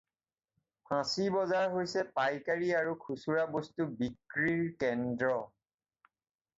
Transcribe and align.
ফাঁচী 0.87 1.25
বজাৰ 1.35 1.67
হৈছে 1.75 2.05
পাইকাৰী 2.17 2.71
আৰু 2.81 2.97
খুচুৰা 3.05 3.47
বস্তু 3.59 3.89
বিক্ৰীৰ 4.03 4.67
কেন্দ্ৰ। 4.85 5.41